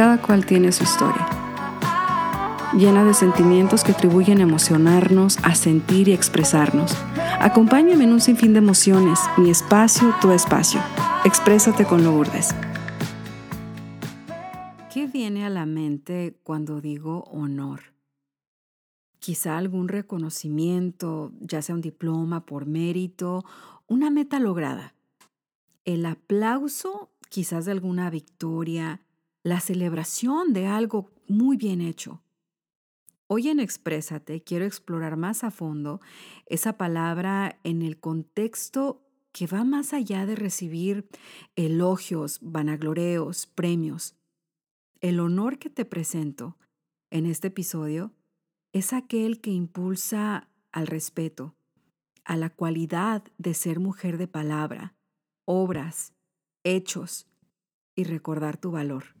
[0.00, 1.28] cada cual tiene su historia,
[2.72, 6.96] llena de sentimientos que atribuyen a emocionarnos, a sentir y expresarnos.
[7.38, 10.80] Acompáñame en un sinfín de emociones, mi espacio, tu espacio.
[11.26, 12.54] Exprésate con Lourdes.
[14.90, 17.80] ¿Qué viene a la mente cuando digo honor?
[19.18, 23.44] Quizá algún reconocimiento, ya sea un diploma por mérito,
[23.86, 24.94] una meta lograda.
[25.84, 29.02] El aplauso quizás de alguna victoria,
[29.42, 32.22] la celebración de algo muy bien hecho.
[33.26, 36.00] Hoy en Exprésate quiero explorar más a fondo
[36.46, 41.08] esa palabra en el contexto que va más allá de recibir
[41.54, 44.16] elogios, vanagloreos, premios.
[45.00, 46.58] El honor que te presento
[47.10, 48.12] en este episodio
[48.72, 51.54] es aquel que impulsa al respeto,
[52.24, 54.94] a la cualidad de ser mujer de palabra,
[55.44, 56.12] obras,
[56.64, 57.26] hechos
[57.94, 59.19] y recordar tu valor.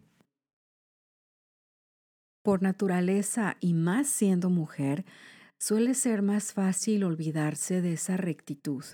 [2.42, 5.04] Por naturaleza y más siendo mujer,
[5.58, 8.84] suele ser más fácil olvidarse de esa rectitud,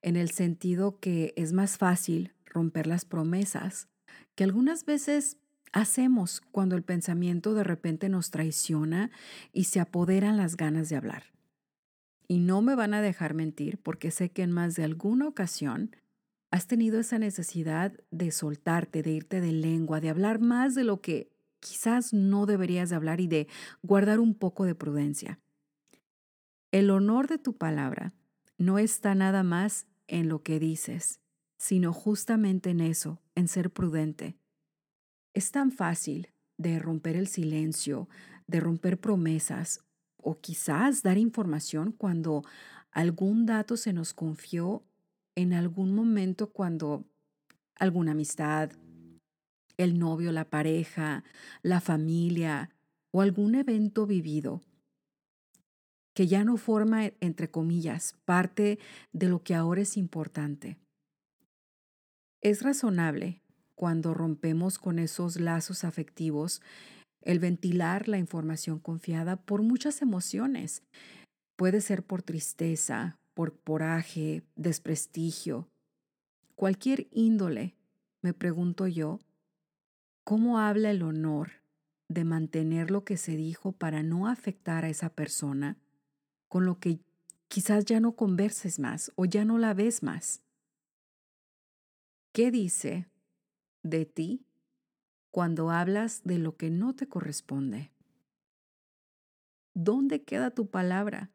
[0.00, 3.88] en el sentido que es más fácil romper las promesas
[4.34, 5.38] que algunas veces
[5.72, 9.10] hacemos cuando el pensamiento de repente nos traiciona
[9.52, 11.24] y se apoderan las ganas de hablar.
[12.28, 15.96] Y no me van a dejar mentir porque sé que en más de alguna ocasión
[16.50, 21.00] has tenido esa necesidad de soltarte, de irte de lengua, de hablar más de lo
[21.00, 21.33] que
[21.64, 23.48] quizás no deberías de hablar y de
[23.82, 25.40] guardar un poco de prudencia.
[26.70, 28.12] El honor de tu palabra
[28.58, 31.20] no está nada más en lo que dices,
[31.56, 34.36] sino justamente en eso, en ser prudente.
[35.32, 38.08] Es tan fácil de romper el silencio,
[38.46, 39.80] de romper promesas
[40.18, 42.42] o quizás dar información cuando
[42.90, 44.84] algún dato se nos confió
[45.34, 47.04] en algún momento cuando
[47.76, 48.70] alguna amistad,
[49.76, 51.24] el novio, la pareja,
[51.62, 52.70] la familia
[53.10, 54.60] o algún evento vivido
[56.14, 58.78] que ya no forma, entre comillas, parte
[59.12, 60.78] de lo que ahora es importante.
[62.40, 63.42] Es razonable
[63.74, 66.62] cuando rompemos con esos lazos afectivos
[67.20, 70.82] el ventilar la información confiada por muchas emociones.
[71.56, 75.68] Puede ser por tristeza, por coraje, desprestigio,
[76.54, 77.74] cualquier índole,
[78.22, 79.18] me pregunto yo,
[80.24, 81.50] ¿Cómo habla el honor
[82.08, 85.76] de mantener lo que se dijo para no afectar a esa persona
[86.48, 86.98] con lo que
[87.48, 90.42] quizás ya no converses más o ya no la ves más?
[92.32, 93.06] ¿Qué dice
[93.82, 94.46] de ti
[95.30, 97.92] cuando hablas de lo que no te corresponde?
[99.74, 101.32] ¿Dónde queda tu palabra?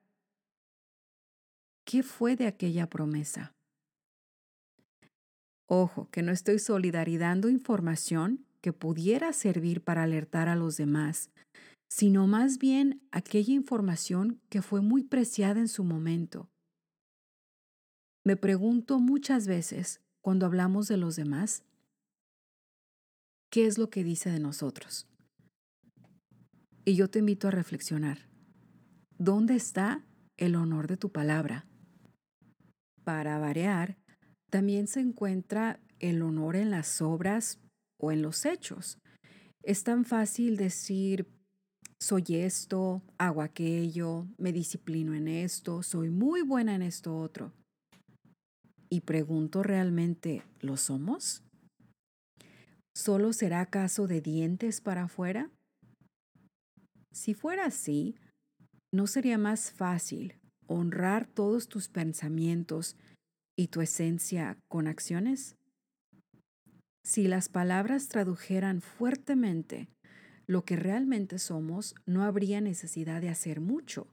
[1.84, 3.54] ¿Qué fue de aquella promesa?
[5.68, 11.32] Ojo, que no estoy solidarizando información que pudiera servir para alertar a los demás,
[11.90, 16.50] sino más bien aquella información que fue muy preciada en su momento.
[18.26, 21.64] Me pregunto muchas veces, cuando hablamos de los demás,
[23.50, 25.08] ¿qué es lo que dice de nosotros?
[26.86, 28.28] Y yo te invito a reflexionar.
[29.18, 30.06] ¿Dónde está
[30.38, 31.66] el honor de tu palabra?
[33.04, 33.98] Para variar,
[34.50, 37.60] también se encuentra el honor en las obras
[38.00, 38.98] o en los hechos.
[39.62, 41.28] Es tan fácil decir,
[42.02, 47.52] soy esto, hago aquello, me disciplino en esto, soy muy buena en esto otro.
[48.90, 51.44] Y pregunto realmente, ¿lo somos?
[52.96, 55.52] ¿Solo será caso de dientes para afuera?
[57.12, 58.16] Si fuera así,
[58.94, 62.96] ¿no sería más fácil honrar todos tus pensamientos
[63.58, 65.59] y tu esencia con acciones?
[67.10, 69.90] Si las palabras tradujeran fuertemente
[70.46, 74.06] lo que realmente somos, no habría necesidad de hacer mucho,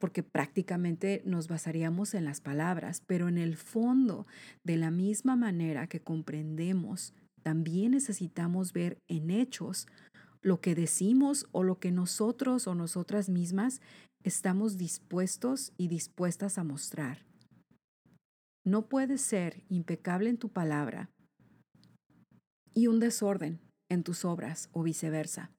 [0.00, 4.26] porque prácticamente nos basaríamos en las palabras, pero en el fondo,
[4.64, 9.86] de la misma manera que comprendemos, también necesitamos ver en hechos
[10.42, 13.80] lo que decimos o lo que nosotros o nosotras mismas
[14.24, 17.24] estamos dispuestos y dispuestas a mostrar.
[18.66, 21.10] No puedes ser impecable en tu palabra
[22.74, 25.50] y un desorden en tus obras o viceversa.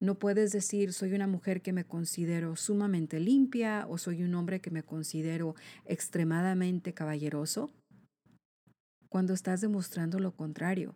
[0.00, 4.60] No puedes decir soy una mujer que me considero sumamente limpia o soy un hombre
[4.60, 7.70] que me considero extremadamente caballeroso
[9.08, 10.94] cuando estás demostrando lo contrario.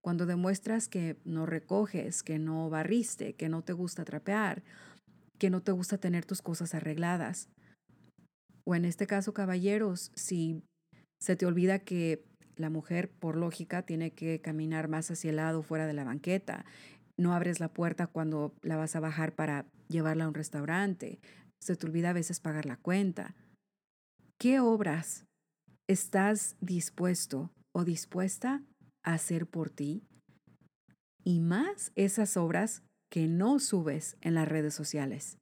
[0.00, 4.62] Cuando demuestras que no recoges, que no barriste, que no te gusta trapear,
[5.38, 7.48] que no te gusta tener tus cosas arregladas.
[8.64, 10.62] O en este caso, caballeros, si
[11.20, 12.24] se te olvida que
[12.58, 16.64] la mujer, por lógica, tiene que caminar más hacia el lado, fuera de la banqueta.
[17.16, 21.20] No abres la puerta cuando la vas a bajar para llevarla a un restaurante.
[21.60, 23.34] Se te olvida a veces pagar la cuenta.
[24.38, 25.24] ¿Qué obras
[25.88, 28.62] estás dispuesto o dispuesta
[29.04, 30.04] a hacer por ti?
[31.24, 35.38] Y más esas obras que no subes en las redes sociales.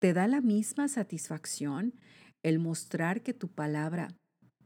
[0.00, 1.94] ¿Te da la misma satisfacción
[2.42, 4.08] el mostrar que tu palabra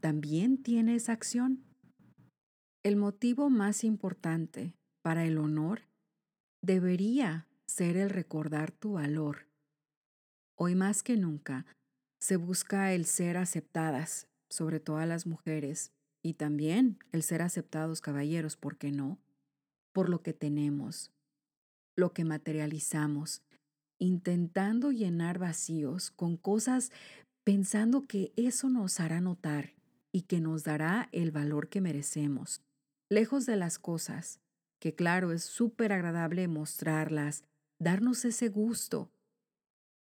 [0.01, 1.63] también tiene esa acción?
[2.83, 5.83] El motivo más importante para el honor
[6.63, 9.47] debería ser el recordar tu valor.
[10.57, 11.67] Hoy más que nunca
[12.21, 15.93] se busca el ser aceptadas, sobre todo a las mujeres,
[16.23, 19.19] y también el ser aceptados caballeros, ¿por qué no?
[19.93, 21.13] Por lo que tenemos,
[21.97, 23.43] lo que materializamos,
[23.99, 26.91] intentando llenar vacíos con cosas
[27.45, 29.75] pensando que eso nos hará notar
[30.13, 32.63] y que nos dará el valor que merecemos.
[33.09, 34.41] Lejos de las cosas,
[34.79, 37.45] que claro, es súper agradable mostrarlas,
[37.79, 39.13] darnos ese gusto.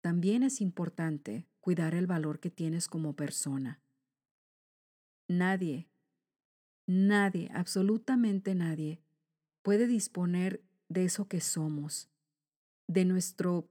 [0.01, 3.81] También es importante cuidar el valor que tienes como persona.
[5.27, 5.89] Nadie,
[6.85, 9.01] nadie, absolutamente nadie,
[9.61, 12.09] puede disponer de eso que somos,
[12.87, 13.67] de nuestro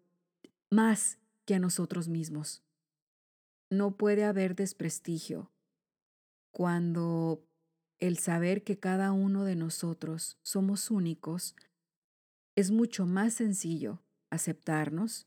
[0.70, 2.62] más que a nosotros mismos.
[3.70, 5.50] No puede haber desprestigio
[6.50, 7.44] cuando
[7.98, 11.54] el saber que cada uno de nosotros somos únicos
[12.54, 15.26] es mucho más sencillo aceptarnos,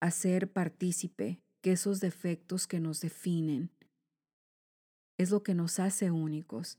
[0.00, 3.70] hacer partícipe que esos defectos que nos definen
[5.18, 6.78] es lo que nos hace únicos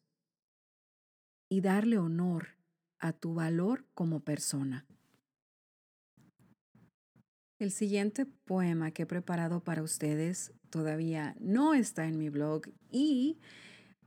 [1.50, 2.58] y darle honor
[3.00, 4.88] a tu valor como persona.
[7.60, 13.38] El siguiente poema que he preparado para ustedes todavía no está en mi blog y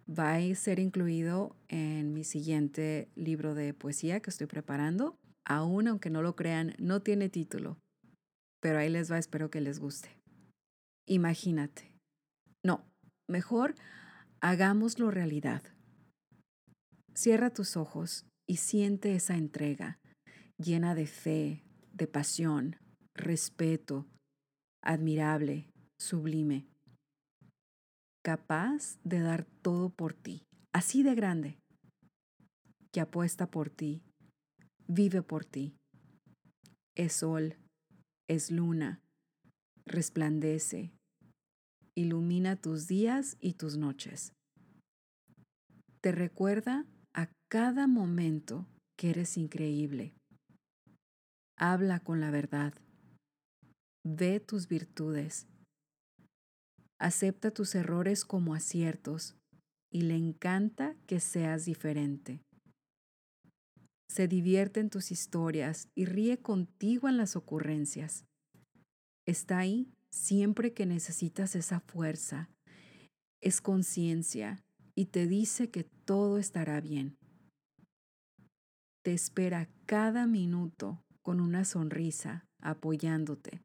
[0.09, 5.19] va a ser incluido en mi siguiente libro de poesía que estoy preparando.
[5.45, 7.77] Aún aunque no lo crean, no tiene título,
[8.63, 10.09] pero ahí les va, espero que les guste.
[11.07, 11.93] Imagínate.
[12.65, 12.87] No,
[13.29, 13.75] mejor
[14.41, 15.63] hagámoslo realidad.
[17.13, 19.99] Cierra tus ojos y siente esa entrega
[20.57, 22.77] llena de fe, de pasión,
[23.15, 24.07] respeto,
[24.83, 25.69] admirable,
[25.99, 26.67] sublime,
[28.25, 31.59] capaz de dar todo por ti, así de grande,
[32.93, 34.03] que apuesta por ti,
[34.87, 35.75] vive por ti.
[36.95, 37.57] Es sol,
[38.29, 39.01] es luna,
[39.87, 40.93] resplandece,
[41.95, 44.33] ilumina tus días y tus noches.
[46.01, 46.85] Te recuerda
[47.15, 48.67] a cada momento
[48.97, 50.15] que eres increíble.
[51.57, 52.75] Habla con la verdad
[54.05, 55.47] Ve tus virtudes.
[56.99, 59.37] Acepta tus errores como aciertos
[59.93, 62.41] y le encanta que seas diferente.
[64.11, 68.25] Se divierte en tus historias y ríe contigo en las ocurrencias.
[69.25, 72.51] Está ahí siempre que necesitas esa fuerza.
[73.41, 74.65] Es conciencia
[74.97, 77.17] y te dice que todo estará bien.
[79.05, 83.63] Te espera cada minuto con una sonrisa apoyándote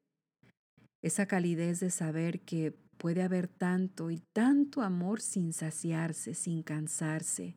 [1.01, 7.55] esa calidez de saber que puede haber tanto y tanto amor sin saciarse, sin cansarse.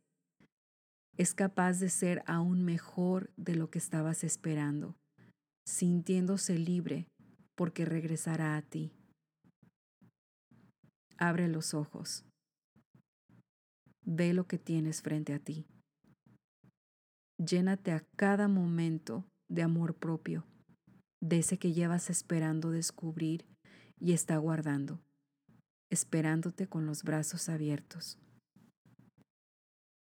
[1.17, 4.97] Es capaz de ser aún mejor de lo que estabas esperando,
[5.67, 7.07] sintiéndose libre
[7.57, 8.93] porque regresará a ti.
[11.19, 12.25] Abre los ojos.
[14.07, 15.67] Ve lo que tienes frente a ti.
[17.39, 20.47] Llénate a cada momento de amor propio
[21.21, 23.45] de ese que llevas esperando descubrir
[23.99, 25.01] y está guardando,
[25.91, 28.19] esperándote con los brazos abiertos.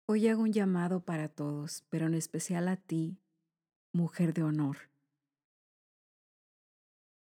[0.08, 3.18] Hoy hago un llamado para todos, pero en especial a ti,
[3.94, 4.78] mujer de honor,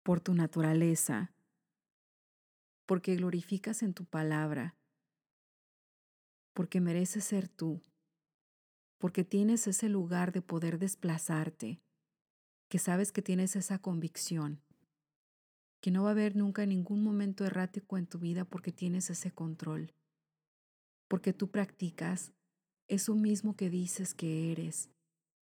[0.02, 1.32] por tu naturaleza,
[2.87, 4.75] porque glorificas en tu palabra,
[6.54, 7.82] porque mereces ser tú,
[8.98, 11.80] porque tienes ese lugar de poder desplazarte
[12.68, 14.62] que sabes que tienes esa convicción,
[15.80, 19.30] que no va a haber nunca ningún momento errático en tu vida porque tienes ese
[19.30, 19.94] control,
[21.08, 22.32] porque tú practicas
[22.88, 24.90] eso mismo que dices que eres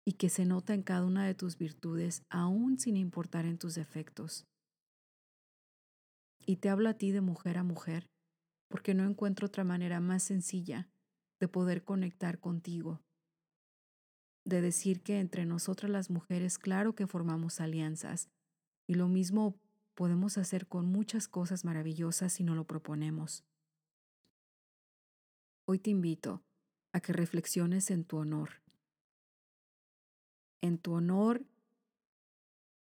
[0.06, 3.76] y que se nota en cada una de tus virtudes, aún sin importar en tus
[3.76, 4.48] defectos.
[6.46, 8.10] Y te hablo a ti de mujer a mujer,
[8.68, 10.90] porque no encuentro otra manera más sencilla
[11.40, 13.02] de poder conectar contigo
[14.44, 18.30] de decir que entre nosotras las mujeres, claro que formamos alianzas,
[18.88, 19.56] y lo mismo
[19.94, 23.44] podemos hacer con muchas cosas maravillosas si no lo proponemos.
[25.66, 26.44] Hoy te invito
[26.92, 28.62] a que reflexiones en tu honor.
[30.62, 31.46] En tu honor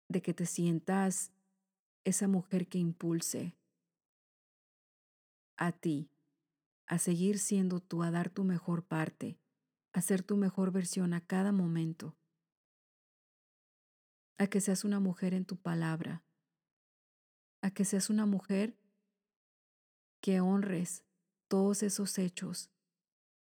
[0.08, 1.32] de que te sientas
[2.04, 3.56] esa mujer que impulse
[5.56, 6.10] a ti,
[6.86, 9.39] a seguir siendo tú, a dar tu mejor parte,
[9.92, 12.16] a ser tu mejor versión a cada momento,
[14.38, 16.22] a que seas una mujer en tu palabra,
[17.62, 18.76] a que seas una mujer
[20.20, 21.04] que honres
[21.48, 22.70] todos esos hechos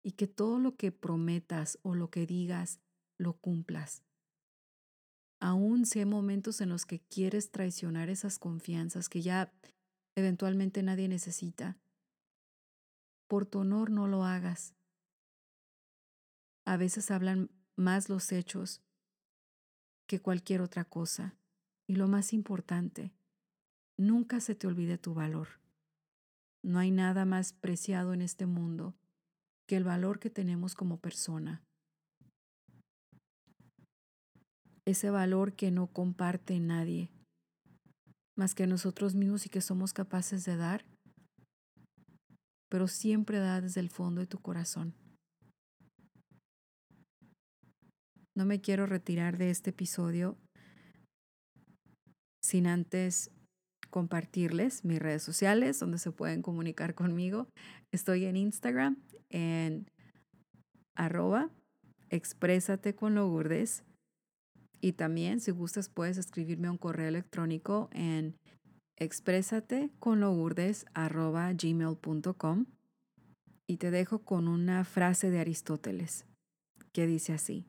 [0.03, 2.79] y que todo lo que prometas o lo que digas
[3.17, 4.03] lo cumplas.
[5.39, 9.53] Aún si hay momentos en los que quieres traicionar esas confianzas que ya
[10.15, 11.77] eventualmente nadie necesita,
[13.27, 14.75] por tu honor no lo hagas.
[16.65, 18.81] A veces hablan más los hechos
[20.07, 21.35] que cualquier otra cosa.
[21.87, 23.11] Y lo más importante,
[23.97, 25.59] nunca se te olvide tu valor.
[26.63, 28.95] No hay nada más preciado en este mundo
[29.67, 31.61] que el valor que tenemos como persona.
[34.85, 37.11] Ese valor que no comparte nadie,
[38.35, 40.85] más que nosotros mismos y que somos capaces de dar,
[42.69, 44.95] pero siempre da desde el fondo de tu corazón.
[48.35, 50.37] No me quiero retirar de este episodio
[52.43, 53.31] sin antes
[53.89, 57.47] compartirles mis redes sociales donde se pueden comunicar conmigo.
[57.93, 58.97] Estoy en Instagram
[59.29, 59.87] en
[60.97, 61.49] arroba
[62.09, 62.95] exprésate.
[64.81, 68.35] Y también, si gustas, puedes escribirme un correo electrónico en
[68.97, 69.91] exprésate.
[73.67, 76.25] Y te dejo con una frase de Aristóteles
[76.93, 77.65] que dice así.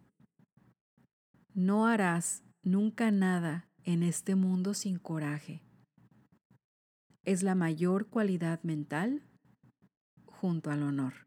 [1.57, 5.63] No harás nunca nada en este mundo sin coraje
[7.25, 9.23] es la mayor cualidad mental
[10.27, 11.26] junto al honor.